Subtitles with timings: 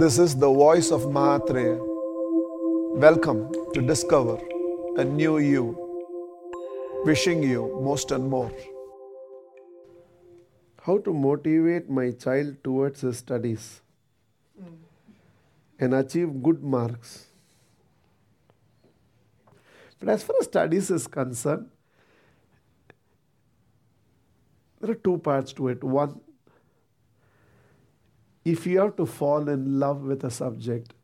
[0.00, 1.76] This is the voice of Mahatria.
[3.04, 3.38] Welcome
[3.74, 4.38] to discover
[4.96, 5.64] a new you.
[7.04, 8.52] Wishing you most and more.
[10.82, 13.80] How to motivate my child towards his studies
[14.60, 14.76] hmm.
[15.80, 17.26] and achieve good marks.
[19.98, 21.68] But as far as studies is concerned,
[24.80, 25.82] there are two parts to it.
[25.82, 26.20] One,
[28.44, 30.94] if you have to fall in love with a subject,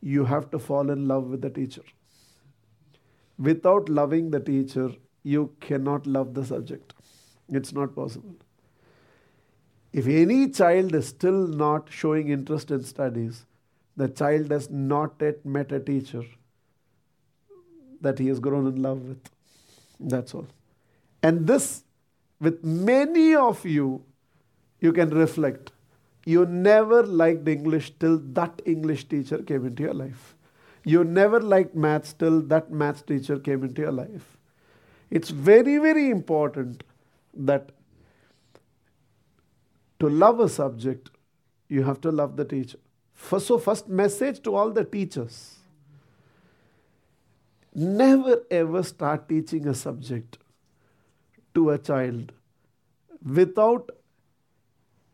[0.00, 1.82] you have to fall in love with the teacher.
[3.38, 4.90] Without loving the teacher,
[5.22, 6.94] you cannot love the subject.
[7.48, 8.34] It's not possible.
[9.92, 13.46] If any child is still not showing interest in studies,
[13.96, 16.24] the child has not yet met a teacher
[18.00, 19.30] that he has grown in love with.
[19.98, 20.46] That's all.
[21.22, 21.82] And this,
[22.40, 24.04] with many of you,
[24.80, 25.72] you can reflect.
[26.28, 30.34] You never liked English till that English teacher came into your life.
[30.84, 34.36] You never liked maths till that maths teacher came into your life.
[35.10, 36.84] It's very, very important
[37.34, 37.70] that
[40.00, 41.08] to love a subject,
[41.68, 42.78] you have to love the teacher.
[43.14, 45.56] First, so, first message to all the teachers
[47.74, 50.36] never ever start teaching a subject
[51.54, 52.32] to a child
[53.40, 53.97] without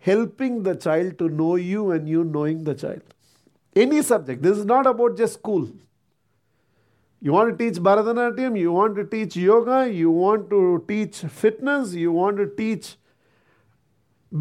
[0.07, 3.03] helping the child to know you and you knowing the child.
[3.75, 4.43] Any subject.
[4.43, 5.69] This is not about just school.
[7.21, 11.95] You want to teach Bharatanatyam, you want to teach yoga, you want to teach fitness,
[11.95, 12.97] you want to teach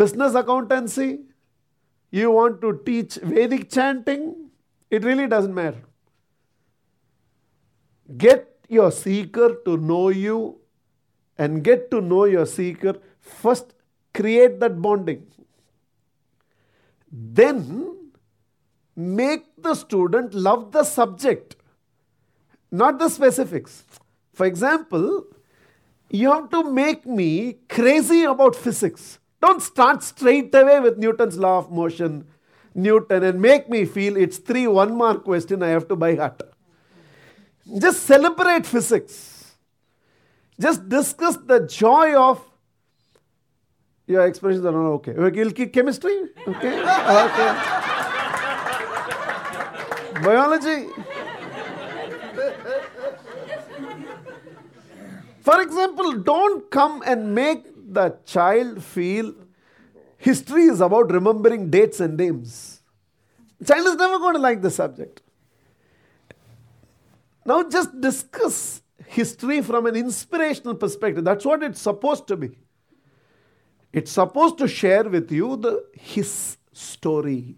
[0.03, 1.19] business accountancy,
[2.11, 4.49] you want to teach Vedic chanting,
[4.89, 5.81] it really doesn't matter.
[8.17, 10.59] Get your seeker to know you
[11.37, 12.95] and get to know your seeker.
[13.21, 13.73] First,
[14.13, 15.25] create that bonding.
[17.15, 18.09] Then,
[18.95, 21.55] make the student love the subject,
[22.71, 23.83] not the specifics.
[24.33, 25.27] For example,
[26.09, 29.19] you have to make me crazy about physics.
[29.41, 32.25] Don't start straight away with Newton's law of motion,
[32.73, 36.41] Newton, and make me feel it's three one mark question I have to buy heart.
[37.79, 39.53] Just celebrate physics.
[40.59, 42.41] Just discuss the joy of
[44.07, 45.51] your expressions are not okay.
[45.51, 46.15] Keep chemistry?
[46.47, 46.79] Okay.
[46.81, 47.49] okay.
[50.23, 50.89] Biology.
[55.41, 59.33] For example, don't come and make the child feel
[60.17, 62.81] history is about remembering dates and names.
[63.65, 65.21] Child is never going to like the subject.
[67.45, 71.23] Now, just discuss history from an inspirational perspective.
[71.25, 72.57] That's what it's supposed to be.
[73.93, 77.55] It's supposed to share with you the his story.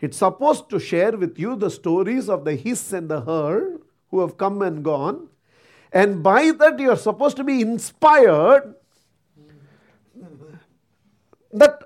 [0.00, 3.78] It's supposed to share with you the stories of the his and the her
[4.10, 5.28] who have come and gone.
[5.92, 8.74] And by that, you're supposed to be inspired
[11.52, 11.82] that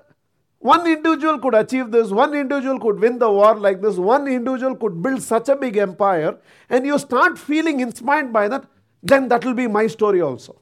[0.59, 4.75] one individual could achieve this, one individual could win the war like this, one individual
[4.75, 6.37] could build such a big empire,
[6.69, 8.65] and you start feeling inspired by that,
[9.03, 10.61] then that will be my story also.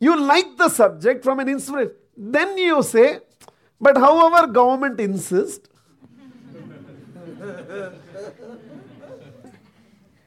[0.00, 1.92] You like the subject from an inspiration.
[2.16, 3.20] Then you say,
[3.80, 5.68] but however government insists,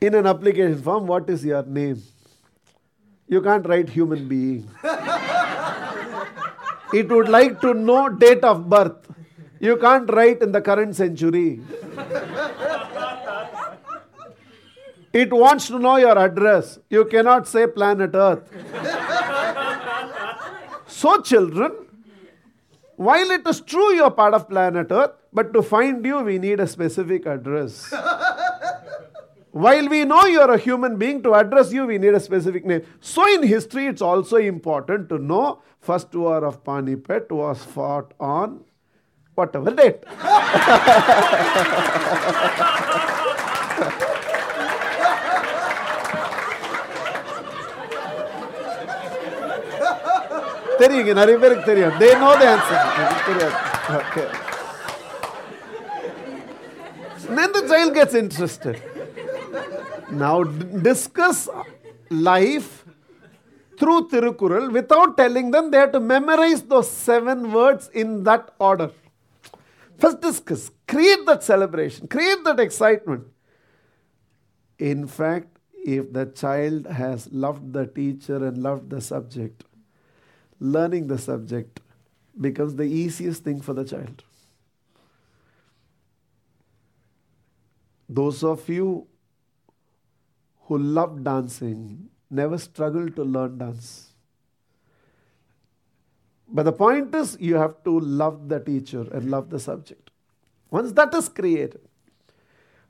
[0.01, 2.01] in an application form, what is your name?
[3.27, 4.69] You can't write human being.
[6.93, 9.07] it would like to know date of birth.
[9.59, 11.61] You can't write in the current century.
[15.13, 16.79] It wants to know your address.
[16.89, 18.49] You cannot say planet Earth.
[21.01, 21.71] So, children,
[22.95, 26.37] while it is true you are part of planet Earth, but to find you, we
[26.37, 27.91] need a specific address.
[29.51, 32.65] While we know you are a human being, to address you, we need a specific
[32.65, 32.83] name.
[32.99, 38.63] So, in history, it's also important to know first war of Panipat was fought on
[39.35, 40.03] whatever date.
[50.80, 52.80] தெரியுங்க நிறைய பேருக்கு தெரியும் they know the answer
[53.28, 53.56] தெரியாது
[54.00, 54.26] okay
[57.38, 58.76] then the child gets interested
[60.24, 60.36] now
[60.88, 61.38] discuss
[62.10, 62.70] life
[63.78, 68.90] through Tirukural without telling them they have to memorize those seven words in that order.
[69.98, 73.24] First discuss, create that celebration, create that excitement.
[74.78, 79.64] In fact, if the child has loved the teacher and loved the subject,
[80.61, 81.81] learning the subject
[82.39, 84.23] becomes the easiest thing for the child.
[88.07, 89.07] Those of you
[90.65, 94.11] who love dancing never struggle to learn dance.
[96.47, 100.11] But the point is, you have to love the teacher and love the subject.
[100.69, 101.81] Once that is created,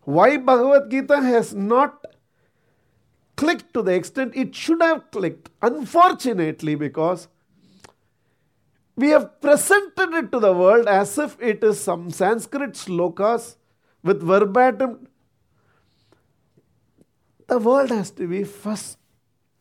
[0.01, 2.05] why Bhagavad Gita has not
[3.37, 7.27] clicked to the extent it should have clicked, unfortunately, because
[8.96, 13.56] we have presented it to the world as if it is some Sanskrit slokas
[14.02, 15.06] with verbatim.
[17.46, 18.98] The world has to be first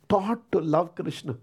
[0.08, 1.38] taught to love Krishna.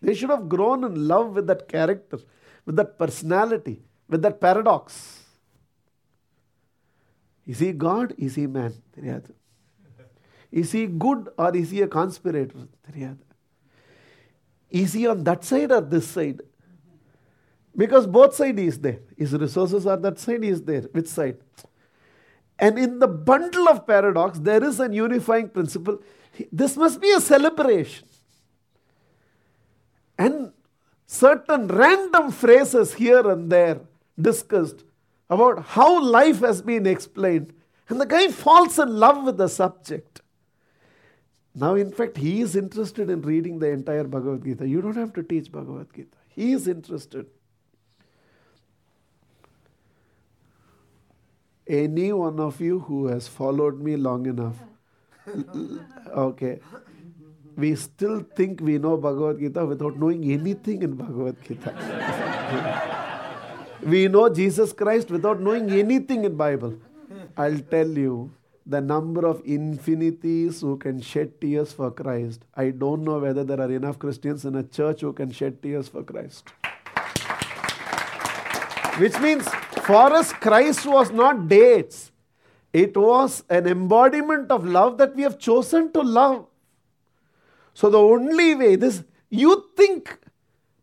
[0.00, 2.18] They should have grown in love with that character,
[2.66, 5.20] with that personality, with that paradox.
[7.46, 8.14] Is he God?
[8.18, 8.72] Is he man?
[8.96, 9.30] தெரியாது
[10.60, 12.64] Is he good or is he a conspirator?
[12.86, 13.22] தெரியாது
[14.82, 16.40] Is he on that side or this side?
[17.77, 18.99] Because both side is there.
[19.15, 20.81] His resources are that side, is there.
[20.91, 21.37] Which side?
[22.57, 26.01] And in the bundle of paradox, there is an unifying principle.
[26.51, 28.07] This must be a celebration.
[30.17, 30.53] And
[31.05, 33.81] certain random phrases here and there
[34.19, 34.83] discussed
[35.29, 37.53] about how life has been explained.
[37.89, 40.21] And the guy falls in love with the subject.
[41.53, 44.67] Now, in fact, he is interested in reading the entire Bhagavad Gita.
[44.67, 46.17] You don't have to teach Bhagavad Gita.
[46.29, 47.27] He is interested.
[51.67, 54.55] Any one of you who has followed me long enough,
[56.07, 56.59] okay,
[57.57, 61.73] we still think we know Bhagavad Gita without knowing anything in Bhagavad Gita.
[63.83, 66.75] we know Jesus Christ without knowing anything in Bible.
[67.35, 68.31] I'll tell you
[68.65, 72.43] the number of infinitheists who can shed tears for Christ.
[72.55, 75.87] I don't know whether there are enough Christians in a church who can shed tears
[75.87, 76.49] for Christ.
[78.99, 79.47] Which means
[79.87, 82.11] for us, Christ was not dates.
[82.73, 86.45] It was an embodiment of love that we have chosen to love.
[87.73, 90.17] So the only way this you think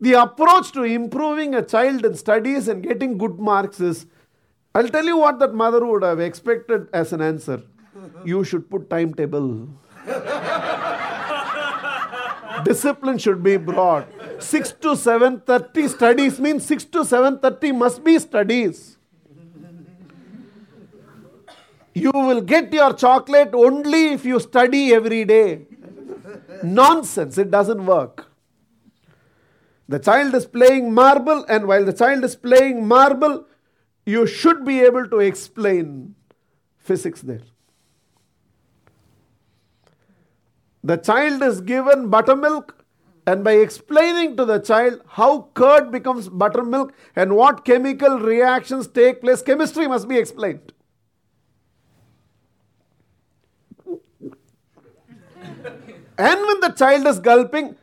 [0.01, 4.07] the approach to improving a child in studies and getting good marks is
[4.75, 7.63] I'll tell you what that mother would have expected as an answer.
[8.25, 9.69] You should put timetable.
[12.65, 14.09] Discipline should be brought.
[14.39, 18.97] 6 to 7.30 studies means 6 to 7.30 must be studies.
[21.95, 25.67] You will get your chocolate only if you study every day.
[26.63, 28.31] Nonsense, it doesn't work.
[29.89, 33.47] The child is playing marble, and while the child is playing marble,
[34.07, 36.15] you should be able to explain
[36.79, 37.43] physics there.
[40.83, 42.84] The child is given buttermilk,
[43.27, 49.23] and by explaining to the child how curd becomes buttermilk and what chemical reactions take
[49.23, 50.73] place, chemistry must be explained.
[56.19, 57.77] and when the child is gulping,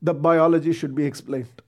[0.00, 1.62] the biology should be explained.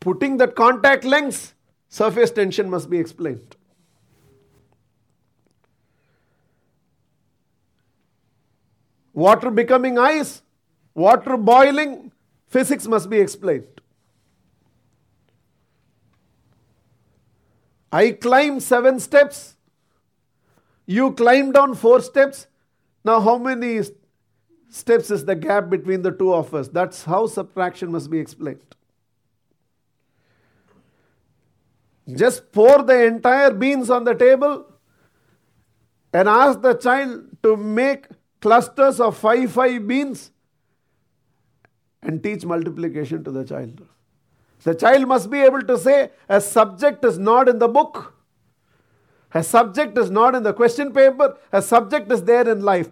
[0.00, 1.54] Putting that contact lens,
[1.88, 3.56] surface tension must be explained.
[9.22, 10.42] Water becoming ice,
[10.94, 12.10] water boiling,
[12.48, 13.80] physics must be explained.
[17.92, 19.54] I climb seven steps,
[20.86, 22.48] you climb down four steps.
[23.04, 23.82] Now, how many
[24.68, 26.66] steps is the gap between the two of us?
[26.66, 28.74] That's how subtraction must be explained.
[32.22, 34.66] Just pour the entire beans on the table
[36.12, 38.06] and ask the child to make
[38.41, 40.31] clusters of five five beans
[42.01, 43.81] and teach multiplication to the child.
[44.63, 48.13] The child must be able to say, a subject is not in the book,
[49.33, 52.89] a subject is not in the question paper, a subject is there in life.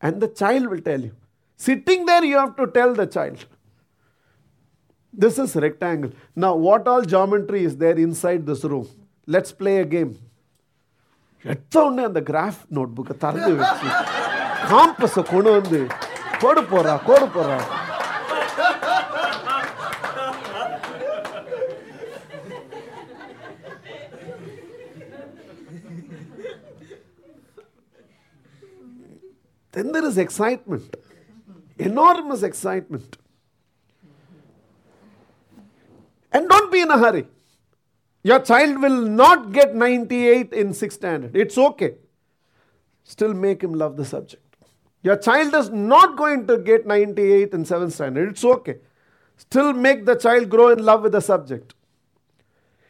[0.00, 1.12] And the child will tell you.
[1.56, 3.46] Sitting there, you have to tell the child.
[5.12, 6.10] This is rectangle.
[6.34, 8.88] Now, what all geometry is there inside this room?
[9.26, 10.14] Let's play a game.
[11.52, 13.88] எடுத்த உடனே அந்த graph நோட்புக்கை திறந்து வச்சு
[14.70, 15.80] காம்பஸை கொண்டு வந்து
[16.42, 17.58] கோடு போடுறா கோடு போடுறா
[29.74, 30.96] then there is excitement,
[31.78, 33.16] enormous excitement.
[36.32, 37.26] And don't be in a hurry.
[38.22, 41.36] Your child will not get 98 in 6th standard.
[41.36, 41.94] It's okay.
[43.02, 44.47] Still make him love the subject.
[45.01, 48.29] Your child is not going to get 98 in 7th standard.
[48.31, 48.77] It's okay.
[49.37, 51.73] Still make the child grow in love with the subject.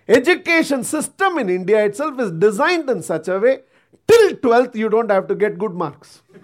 [0.07, 3.59] Education system in India itself is designed in such a way
[4.07, 6.23] till 12th you don't have to get good marks.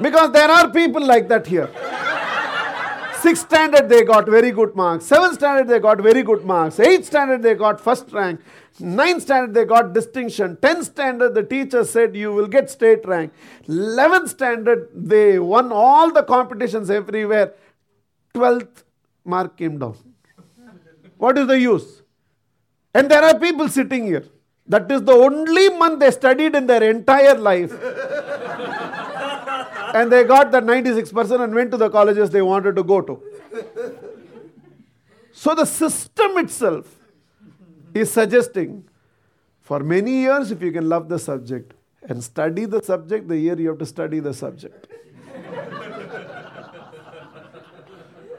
[0.00, 1.68] because there are people like that here.
[3.24, 5.06] Sixth standard they got very good marks.
[5.06, 6.78] Seventh standard they got very good marks.
[6.78, 8.38] Eighth standard they got first rank.
[8.78, 10.58] Ninth standard they got distinction.
[10.60, 13.32] Tenth standard the teacher said you will get state rank.
[13.66, 17.54] Eleventh standard they won all the competitions everywhere.
[18.34, 18.84] Twelfth
[19.24, 19.96] mark came down.
[21.16, 22.02] What is the use?
[22.92, 24.26] And there are people sitting here.
[24.66, 27.72] That is the only month they studied in their entire life
[29.94, 33.22] and they got that 96% and went to the colleges they wanted to go to.
[35.32, 36.96] So the system itself
[37.94, 38.84] is suggesting
[39.60, 43.58] for many years, if you can love the subject and study the subject, the year
[43.58, 44.88] you have to study the subject.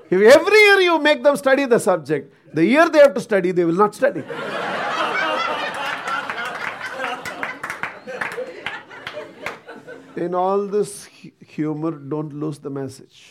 [0.09, 3.51] if every year you make them study the subject, the year they have to study,
[3.51, 4.23] they will not study.
[10.15, 11.07] in all this
[11.55, 13.21] humor, don't lose the message.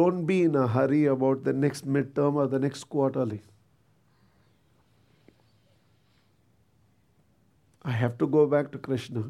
[0.00, 3.42] Don't be in a hurry about the next midterm or the next quarterly.
[7.82, 9.24] I have to go back to Krishna.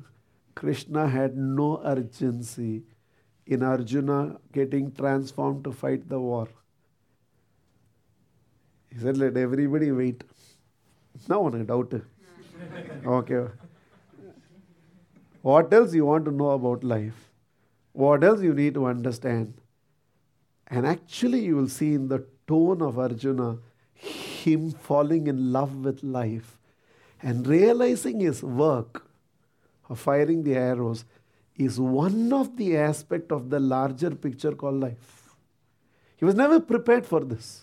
[0.55, 2.83] Krishna had no urgency
[3.47, 6.49] in Arjuna getting transformed to fight the war.
[8.91, 10.23] He said, Let everybody wait.
[11.29, 11.95] No one doubt.
[13.07, 13.47] okay.
[15.43, 17.31] What else you want to know about life?
[17.93, 19.55] What else you need to understand?
[20.69, 23.59] And actually, you will see in the tone of Arjuna
[23.95, 26.59] him falling in love with life
[27.21, 29.05] and realizing his work
[29.89, 31.05] of firing the arrows
[31.57, 35.35] is one of the aspect of the larger picture called life.
[36.17, 37.63] He was never prepared for this.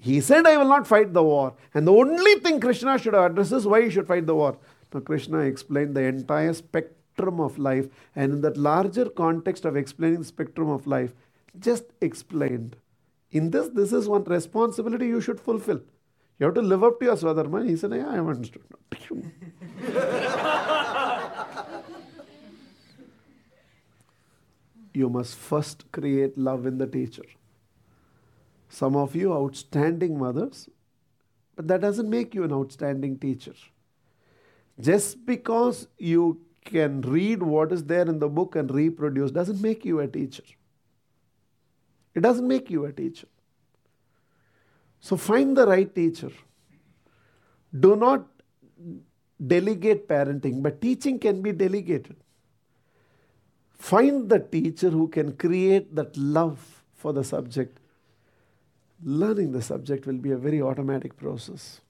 [0.00, 1.54] He said, I will not fight the war.
[1.74, 4.58] And the only thing Krishna should address is why he should fight the war.
[5.00, 10.24] Krishna explained the entire spectrum of life, and in that larger context of explaining the
[10.24, 11.12] spectrum of life,
[11.58, 12.76] just explained.
[13.30, 15.80] In this, this is one responsibility you should fulfill.
[16.38, 17.68] You have to live up to your Swadharma.
[17.68, 18.62] He said, Yeah, I have understood.
[24.92, 27.24] you must first create love in the teacher.
[28.68, 30.68] Some of you outstanding mothers,
[31.54, 33.54] but that doesn't make you an outstanding teacher.
[34.80, 39.84] Just because you can read what is there in the book and reproduce doesn't make
[39.84, 40.42] you a teacher.
[42.14, 43.26] It doesn't make you a teacher.
[45.00, 46.30] So find the right teacher.
[47.78, 48.26] Do not
[49.44, 52.16] delegate parenting, but teaching can be delegated.
[53.78, 57.78] Find the teacher who can create that love for the subject.
[59.02, 61.80] Learning the subject will be a very automatic process.